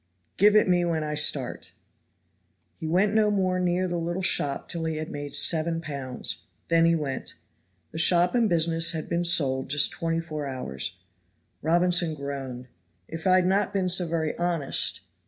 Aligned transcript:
"Give 0.37 0.55
it 0.55 0.67
me 0.67 0.83
when 0.83 1.03
I 1.03 1.13
start." 1.13 1.73
He 2.79 2.87
went 2.87 3.13
no 3.13 3.29
more 3.29 3.59
near 3.59 3.87
the 3.87 3.99
little 3.99 4.23
shop 4.23 4.67
till 4.67 4.85
he 4.85 4.95
had 4.97 5.11
made 5.11 5.35
seven 5.35 5.79
pounds; 5.79 6.47
then 6.69 6.85
he 6.85 6.95
went. 6.95 7.35
The 7.91 7.99
shop 7.99 8.33
and 8.33 8.49
business 8.49 8.93
had 8.93 9.07
been 9.07 9.23
sold 9.25 9.69
just 9.69 9.91
twenty 9.91 10.19
four 10.19 10.47
hours. 10.47 10.97
Robinson 11.61 12.15
groaned. 12.15 12.67
"If 13.07 13.27
I 13.27 13.35
had 13.35 13.45
not 13.45 13.73
been 13.73 13.89
so 13.89 14.07
very 14.07 14.35
honest! 14.39 15.01